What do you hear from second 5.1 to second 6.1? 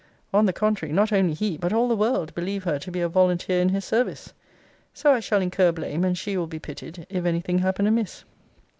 I shall incur blame,